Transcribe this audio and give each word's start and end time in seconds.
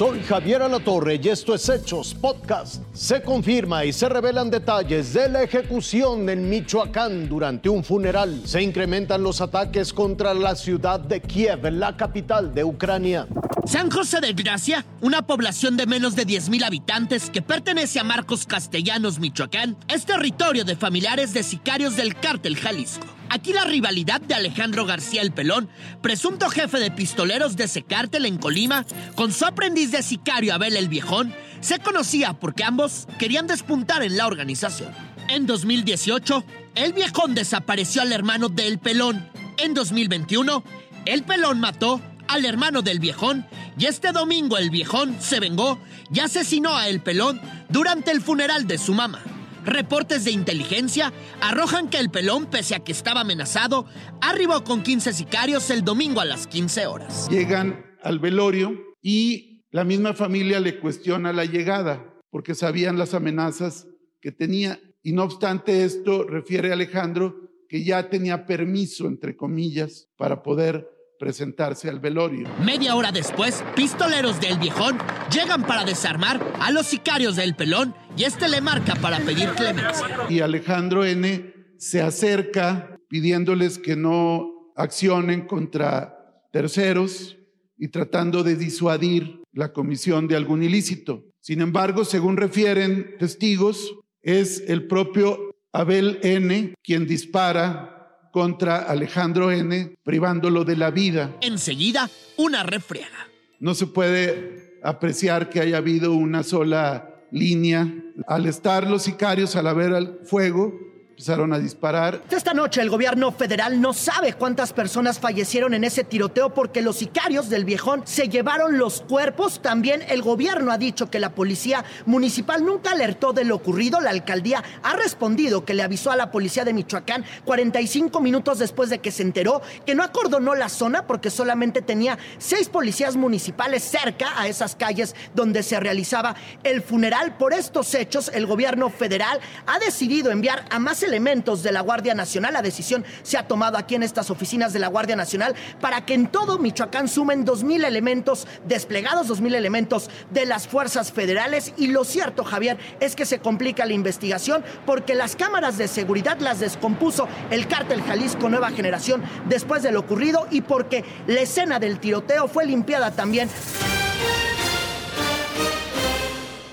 Soy 0.00 0.22
Javier 0.22 0.62
Alatorre 0.62 1.20
y 1.22 1.28
esto 1.28 1.54
es 1.54 1.68
Hechos 1.68 2.14
Podcast. 2.14 2.82
Se 2.94 3.20
confirma 3.20 3.84
y 3.84 3.92
se 3.92 4.08
revelan 4.08 4.48
detalles 4.48 5.12
de 5.12 5.28
la 5.28 5.42
ejecución 5.42 6.26
en 6.30 6.48
Michoacán 6.48 7.28
durante 7.28 7.68
un 7.68 7.84
funeral. 7.84 8.40
Se 8.46 8.62
incrementan 8.62 9.22
los 9.22 9.42
ataques 9.42 9.92
contra 9.92 10.32
la 10.32 10.54
ciudad 10.54 11.00
de 11.00 11.20
Kiev, 11.20 11.70
la 11.70 11.98
capital 11.98 12.54
de 12.54 12.64
Ucrania. 12.64 13.28
San 13.66 13.90
José 13.90 14.20
de 14.20 14.32
Gracia, 14.32 14.84
una 15.00 15.22
población 15.22 15.76
de 15.76 15.86
menos 15.86 16.14
de 16.14 16.26
10.000 16.26 16.64
habitantes 16.64 17.30
que 17.30 17.42
pertenece 17.42 17.98
a 17.98 18.04
Marcos 18.04 18.46
Castellanos, 18.46 19.18
Michoacán, 19.18 19.76
es 19.88 20.06
territorio 20.06 20.64
de 20.64 20.76
familiares 20.76 21.32
de 21.32 21.42
sicarios 21.42 21.96
del 21.96 22.14
cártel 22.14 22.56
Jalisco. 22.56 23.06
Aquí 23.28 23.52
la 23.52 23.64
rivalidad 23.64 24.20
de 24.20 24.34
Alejandro 24.34 24.86
García 24.86 25.22
el 25.22 25.32
Pelón, 25.32 25.68
presunto 26.00 26.48
jefe 26.48 26.78
de 26.78 26.90
pistoleros 26.90 27.56
de 27.56 27.64
ese 27.64 27.82
cártel 27.82 28.26
en 28.26 28.38
Colima, 28.38 28.84
con 29.14 29.32
su 29.32 29.44
aprendiz 29.44 29.92
de 29.92 30.02
sicario 30.02 30.54
Abel 30.54 30.76
el 30.76 30.88
Viejón, 30.88 31.34
se 31.60 31.78
conocía 31.78 32.34
porque 32.34 32.64
ambos 32.64 33.06
querían 33.18 33.46
despuntar 33.46 34.02
en 34.02 34.16
la 34.16 34.26
organización. 34.26 34.92
En 35.28 35.46
2018, 35.46 36.44
el 36.74 36.92
Viejón 36.92 37.34
desapareció 37.34 38.02
al 38.02 38.12
hermano 38.12 38.48
del 38.48 38.78
Pelón. 38.78 39.28
En 39.58 39.74
2021, 39.74 40.64
el 41.04 41.22
Pelón 41.22 41.60
mató 41.60 42.00
al 42.30 42.44
hermano 42.44 42.80
del 42.82 43.00
Viejón 43.00 43.44
y 43.76 43.86
este 43.86 44.12
domingo 44.12 44.56
el 44.56 44.70
Viejón 44.70 45.20
se 45.20 45.40
vengó 45.40 45.80
y 46.14 46.20
asesinó 46.20 46.76
a 46.76 46.88
el 46.88 47.00
Pelón 47.00 47.40
durante 47.68 48.12
el 48.12 48.20
funeral 48.20 48.68
de 48.68 48.78
su 48.78 48.94
mamá. 48.94 49.20
Reportes 49.64 50.24
de 50.24 50.30
inteligencia 50.30 51.12
arrojan 51.40 51.90
que 51.90 51.98
el 51.98 52.08
pelón, 52.08 52.46
pese 52.46 52.74
a 52.74 52.80
que 52.80 52.92
estaba 52.92 53.20
amenazado, 53.20 53.84
arribó 54.22 54.64
con 54.64 54.82
15 54.82 55.12
sicarios 55.12 55.68
el 55.70 55.84
domingo 55.84 56.20
a 56.20 56.24
las 56.24 56.46
15 56.46 56.86
horas. 56.86 57.28
Llegan 57.28 57.84
al 58.02 58.20
velorio 58.20 58.74
y 59.02 59.64
la 59.70 59.84
misma 59.84 60.14
familia 60.14 60.60
le 60.60 60.78
cuestiona 60.78 61.34
la 61.34 61.44
llegada 61.44 62.14
porque 62.30 62.54
sabían 62.54 62.96
las 62.96 63.12
amenazas 63.12 63.86
que 64.22 64.32
tenía. 64.32 64.80
Y 65.02 65.12
no 65.12 65.24
obstante 65.24 65.84
esto, 65.84 66.24
refiere 66.24 66.72
Alejandro 66.72 67.50
que 67.68 67.84
ya 67.84 68.08
tenía 68.08 68.46
permiso, 68.46 69.06
entre 69.08 69.36
comillas, 69.36 70.08
para 70.16 70.42
poder 70.42 70.88
presentarse 71.20 71.90
al 71.90 72.00
velorio. 72.00 72.48
Media 72.64 72.96
hora 72.96 73.12
después, 73.12 73.62
pistoleros 73.76 74.40
del 74.40 74.58
viejón 74.58 74.98
llegan 75.30 75.64
para 75.64 75.84
desarmar 75.84 76.40
a 76.58 76.70
los 76.70 76.86
sicarios 76.86 77.36
del 77.36 77.54
pelón 77.54 77.94
y 78.16 78.24
este 78.24 78.48
le 78.48 78.62
marca 78.62 78.94
para 78.96 79.18
pedir 79.20 79.50
clemencia. 79.50 80.06
Y 80.30 80.40
Alejandro 80.40 81.04
N. 81.04 81.54
se 81.76 82.00
acerca 82.00 82.98
pidiéndoles 83.08 83.78
que 83.78 83.96
no 83.96 84.72
accionen 84.76 85.46
contra 85.46 86.46
terceros 86.52 87.36
y 87.76 87.88
tratando 87.88 88.42
de 88.42 88.56
disuadir 88.56 89.42
la 89.52 89.74
comisión 89.74 90.26
de 90.26 90.36
algún 90.36 90.62
ilícito. 90.62 91.26
Sin 91.40 91.60
embargo, 91.60 92.06
según 92.06 92.38
refieren 92.38 93.16
testigos, 93.18 93.94
es 94.22 94.64
el 94.68 94.86
propio 94.86 95.54
Abel 95.72 96.18
N. 96.22 96.74
quien 96.82 97.06
dispara 97.06 97.99
contra 98.30 98.78
Alejandro 98.78 99.50
N., 99.50 99.96
privándolo 100.02 100.64
de 100.64 100.76
la 100.76 100.90
vida. 100.90 101.36
Enseguida, 101.40 102.08
una 102.36 102.62
refriega. 102.62 103.28
No 103.58 103.74
se 103.74 103.86
puede 103.86 104.78
apreciar 104.82 105.50
que 105.50 105.60
haya 105.60 105.78
habido 105.78 106.12
una 106.12 106.42
sola 106.42 107.22
línea. 107.30 107.92
Al 108.26 108.46
estar 108.46 108.88
los 108.88 109.02
sicarios, 109.02 109.56
al 109.56 109.66
haber 109.66 109.92
el 109.92 110.18
fuego, 110.24 110.72
empezaron 111.20 111.52
a 111.52 111.58
disparar. 111.58 112.22
Esta 112.30 112.54
noche 112.54 112.80
el 112.80 112.88
gobierno 112.88 113.30
federal 113.30 113.78
no 113.78 113.92
sabe 113.92 114.32
cuántas 114.32 114.72
personas 114.72 115.18
fallecieron 115.18 115.74
en 115.74 115.84
ese 115.84 116.02
tiroteo 116.02 116.54
porque 116.54 116.80
los 116.80 116.96
sicarios 116.96 117.50
del 117.50 117.66
viejón 117.66 118.00
se 118.06 118.30
llevaron 118.30 118.78
los 118.78 119.02
cuerpos. 119.02 119.60
También 119.60 120.02
el 120.08 120.22
gobierno 120.22 120.72
ha 120.72 120.78
dicho 120.78 121.10
que 121.10 121.18
la 121.18 121.34
policía 121.34 121.84
municipal 122.06 122.64
nunca 122.64 122.92
alertó 122.92 123.34
de 123.34 123.44
lo 123.44 123.56
ocurrido. 123.56 124.00
La 124.00 124.08
alcaldía 124.08 124.64
ha 124.82 124.96
respondido 124.96 125.66
que 125.66 125.74
le 125.74 125.82
avisó 125.82 126.10
a 126.10 126.16
la 126.16 126.30
policía 126.30 126.64
de 126.64 126.72
Michoacán 126.72 127.26
45 127.44 128.18
minutos 128.22 128.58
después 128.58 128.88
de 128.88 129.00
que 129.00 129.10
se 129.10 129.22
enteró 129.22 129.60
que 129.84 129.94
no 129.94 130.02
acordonó 130.02 130.54
la 130.54 130.70
zona 130.70 131.06
porque 131.06 131.28
solamente 131.28 131.82
tenía 131.82 132.16
seis 132.38 132.70
policías 132.70 133.16
municipales 133.16 133.82
cerca 133.82 134.40
a 134.40 134.48
esas 134.48 134.74
calles 134.74 135.14
donde 135.34 135.62
se 135.64 135.78
realizaba 135.78 136.34
el 136.62 136.80
funeral. 136.80 137.36
Por 137.36 137.52
estos 137.52 137.94
hechos, 137.94 138.30
el 138.32 138.46
gobierno 138.46 138.88
federal 138.88 139.38
ha 139.66 139.78
decidido 139.80 140.30
enviar 140.30 140.64
a 140.70 140.78
más 140.78 141.02
elementos 141.10 141.62
de 141.62 141.72
la 141.72 141.80
Guardia 141.80 142.14
Nacional. 142.14 142.52
La 142.52 142.62
decisión 142.62 143.04
se 143.22 143.36
ha 143.36 143.48
tomado 143.48 143.76
aquí 143.76 143.96
en 143.96 144.02
estas 144.02 144.30
oficinas 144.30 144.72
de 144.72 144.78
la 144.78 144.88
Guardia 144.88 145.16
Nacional 145.16 145.54
para 145.80 146.06
que 146.06 146.14
en 146.14 146.28
todo 146.28 146.58
Michoacán 146.58 147.08
sumen 147.08 147.44
2.000 147.44 147.84
elementos 147.84 148.46
desplegados, 148.66 149.28
2.000 149.28 149.54
elementos 149.54 150.08
de 150.30 150.46
las 150.46 150.68
fuerzas 150.68 151.10
federales. 151.10 151.72
Y 151.76 151.88
lo 151.88 152.04
cierto, 152.04 152.44
Javier, 152.44 152.78
es 153.00 153.16
que 153.16 153.26
se 153.26 153.40
complica 153.40 153.86
la 153.86 153.92
investigación 153.92 154.64
porque 154.86 155.14
las 155.14 155.34
cámaras 155.34 155.78
de 155.78 155.88
seguridad 155.88 156.38
las 156.38 156.60
descompuso 156.60 157.28
el 157.50 157.66
cártel 157.66 158.02
Jalisco 158.02 158.48
Nueva 158.48 158.70
Generación 158.70 159.22
después 159.48 159.82
de 159.82 159.90
lo 159.90 160.00
ocurrido 160.00 160.46
y 160.50 160.60
porque 160.60 161.04
la 161.26 161.40
escena 161.40 161.78
del 161.80 161.98
tiroteo 161.98 162.46
fue 162.46 162.66
limpiada 162.66 163.10
también. 163.10 163.48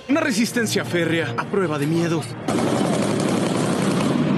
Una 0.10 0.22
resistencia 0.22 0.86
férrea 0.86 1.34
a 1.38 1.46
prueba 1.46 1.78
de 1.78 1.86
miedo. 1.86 2.22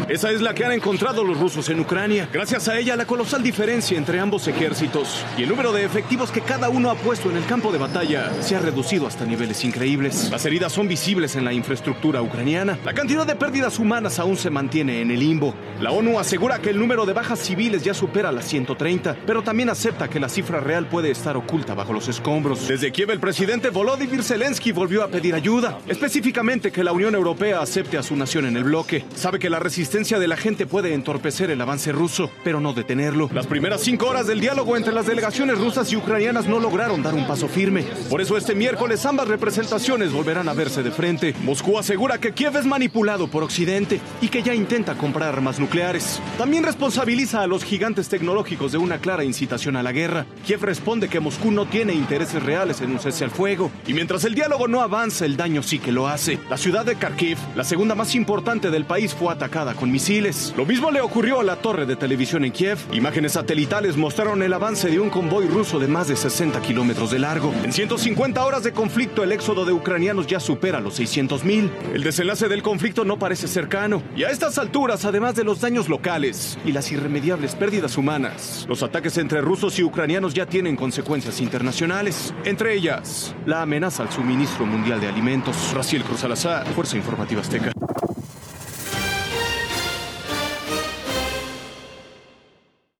Esa 0.09 0.31
es 0.31 0.41
la 0.41 0.55
que 0.55 0.65
han 0.65 0.71
encontrado 0.71 1.23
los 1.23 1.39
rusos 1.39 1.69
en 1.69 1.79
Ucrania. 1.79 2.27
Gracias 2.33 2.67
a 2.67 2.79
ella, 2.79 2.95
la 2.95 3.05
colosal 3.05 3.43
diferencia 3.43 3.95
entre 3.95 4.19
ambos 4.19 4.47
ejércitos 4.47 5.23
y 5.37 5.43
el 5.43 5.49
número 5.49 5.71
de 5.71 5.85
efectivos 5.85 6.31
que 6.31 6.41
cada 6.41 6.67
uno 6.69 6.89
ha 6.89 6.95
puesto 6.95 7.29
en 7.29 7.37
el 7.37 7.45
campo 7.45 7.71
de 7.71 7.77
batalla 7.77 8.31
se 8.41 8.55
ha 8.55 8.59
reducido 8.59 9.05
hasta 9.05 9.23
niveles 9.23 9.63
increíbles. 9.63 10.31
Las 10.31 10.43
heridas 10.47 10.73
son 10.73 10.87
visibles 10.87 11.35
en 11.35 11.45
la 11.45 11.53
infraestructura 11.53 12.23
ucraniana. 12.23 12.79
La 12.83 12.95
cantidad 12.95 13.27
de 13.27 13.35
pérdidas 13.35 13.77
humanas 13.77 14.17
aún 14.17 14.35
se 14.35 14.49
mantiene 14.49 15.01
en 15.01 15.11
el 15.11 15.19
limbo. 15.19 15.53
La 15.79 15.91
ONU 15.91 16.17
asegura 16.17 16.57
que 16.57 16.71
el 16.71 16.79
número 16.79 17.05
de 17.05 17.13
bajas 17.13 17.37
civiles 17.37 17.83
ya 17.83 17.93
supera 17.93 18.31
las 18.31 18.45
130, 18.45 19.15
pero 19.27 19.43
también 19.43 19.69
acepta 19.69 20.09
que 20.09 20.19
la 20.19 20.27
cifra 20.27 20.59
real 20.59 20.87
puede 20.87 21.11
estar 21.11 21.37
oculta 21.37 21.75
bajo 21.75 21.93
los 21.93 22.07
escombros. 22.07 22.67
Desde 22.67 22.91
Kiev, 22.91 23.11
el 23.11 23.19
presidente 23.19 23.69
Volodymyr 23.69 24.23
Zelensky 24.23 24.71
volvió 24.71 25.03
a 25.03 25.09
pedir 25.09 25.35
ayuda, 25.35 25.77
específicamente 25.87 26.71
que 26.71 26.83
la 26.83 26.93
Unión 26.93 27.13
Europea 27.13 27.61
acepte 27.61 27.99
a 27.99 28.01
su 28.01 28.15
nación 28.15 28.47
en 28.47 28.57
el 28.57 28.63
bloque. 28.63 29.05
Sabe 29.13 29.37
que 29.37 29.51
la 29.51 29.59
resistencia 29.59 29.98
de 29.99 30.27
la 30.27 30.37
gente 30.37 30.65
puede 30.65 30.93
entorpecer 30.93 31.51
el 31.51 31.59
avance 31.59 31.91
ruso, 31.91 32.31
pero 32.45 32.61
no 32.61 32.71
detenerlo. 32.71 33.29
Las 33.33 33.47
primeras 33.47 33.81
cinco 33.81 34.07
horas 34.07 34.27
del 34.27 34.39
diálogo 34.39 34.77
entre 34.77 34.93
las 34.93 35.05
delegaciones 35.05 35.57
rusas 35.57 35.91
y 35.91 35.97
ucranianas 35.97 36.47
no 36.47 36.59
lograron 36.61 37.03
dar 37.03 37.13
un 37.13 37.27
paso 37.27 37.49
firme. 37.49 37.83
Por 38.09 38.21
eso 38.21 38.37
este 38.37 38.55
miércoles 38.55 39.05
ambas 39.05 39.27
representaciones 39.27 40.13
volverán 40.13 40.47
a 40.47 40.53
verse 40.53 40.83
de 40.83 40.91
frente. 40.91 41.35
Moscú 41.43 41.77
asegura 41.77 42.17
que 42.17 42.31
Kiev 42.31 42.55
es 42.55 42.65
manipulado 42.65 43.27
por 43.27 43.43
Occidente 43.43 43.99
y 44.21 44.29
que 44.29 44.41
ya 44.41 44.55
intenta 44.55 44.95
comprar 44.95 45.33
armas 45.33 45.59
nucleares. 45.59 46.21
También 46.37 46.63
responsabiliza 46.63 47.41
a 47.41 47.47
los 47.47 47.65
gigantes 47.65 48.07
tecnológicos 48.07 48.71
de 48.71 48.77
una 48.77 48.99
clara 48.99 49.25
incitación 49.25 49.75
a 49.75 49.83
la 49.83 49.91
guerra. 49.91 50.25
Kiev 50.45 50.63
responde 50.63 51.09
que 51.09 51.19
Moscú 51.19 51.51
no 51.51 51.65
tiene 51.65 51.91
intereses 51.91 52.41
reales 52.41 52.79
en 52.79 52.91
un 52.91 52.99
cese 52.99 53.25
al 53.25 53.31
fuego. 53.31 53.69
Y 53.85 53.93
mientras 53.93 54.23
el 54.23 54.33
diálogo 54.33 54.69
no 54.69 54.79
avanza, 54.81 55.25
el 55.25 55.35
daño 55.35 55.61
sí 55.61 55.79
que 55.79 55.91
lo 55.91 56.07
hace. 56.07 56.39
La 56.49 56.57
ciudad 56.57 56.85
de 56.85 56.95
Kharkiv, 56.95 57.37
la 57.55 57.65
segunda 57.65 57.95
más 57.95 58.15
importante 58.15 58.71
del 58.71 58.85
país, 58.85 59.13
fue 59.13 59.33
atacada 59.33 59.73
con 59.73 59.88
misiles. 59.91 60.53
Lo 60.57 60.65
mismo 60.65 60.91
le 60.91 61.01
ocurrió 61.01 61.39
a 61.39 61.43
la 61.43 61.57
torre 61.57 61.85
de 61.85 61.95
televisión 61.95 62.45
en 62.45 62.51
Kiev. 62.51 62.77
Imágenes 62.93 63.33
satelitales 63.33 63.97
mostraron 63.97 64.43
el 64.43 64.53
avance 64.53 64.89
de 64.89 64.99
un 64.99 65.09
convoy 65.09 65.47
ruso 65.47 65.79
de 65.79 65.87
más 65.87 66.07
de 66.07 66.15
60 66.15 66.61
kilómetros 66.61 67.11
de 67.11 67.19
largo. 67.19 67.53
En 67.63 67.71
150 67.71 68.45
horas 68.45 68.63
de 68.63 68.71
conflicto, 68.71 69.23
el 69.23 69.31
éxodo 69.31 69.65
de 69.65 69.73
ucranianos 69.73 70.27
ya 70.27 70.39
supera 70.39 70.79
los 70.79 70.95
600 70.95 71.43
mil. 71.43 71.71
El 71.93 72.03
desenlace 72.03 72.47
del 72.47 72.61
conflicto 72.61 73.05
no 73.05 73.19
parece 73.19 73.47
cercano. 73.47 74.01
Y 74.15 74.23
a 74.23 74.29
estas 74.29 74.57
alturas, 74.57 75.05
además 75.05 75.35
de 75.35 75.43
los 75.43 75.61
daños 75.61 75.89
locales 75.89 76.57
y 76.65 76.71
las 76.71 76.91
irremediables 76.91 77.55
pérdidas 77.55 77.97
humanas, 77.97 78.65
los 78.67 78.83
ataques 78.83 79.17
entre 79.17 79.41
rusos 79.41 79.77
y 79.79 79.83
ucranianos 79.83 80.33
ya 80.33 80.45
tienen 80.45 80.75
consecuencias 80.75 81.41
internacionales. 81.41 82.33
Entre 82.45 82.73
ellas, 82.75 83.35
la 83.45 83.61
amenaza 83.61 84.03
al 84.03 84.11
suministro 84.11 84.65
mundial 84.65 85.01
de 85.01 85.07
alimentos. 85.07 85.73
Raciel 85.73 86.03
Cruz 86.03 86.19
Salazar, 86.19 86.67
Fuerza 86.67 86.97
Informativa 86.97 87.41
Azteca. 87.41 87.71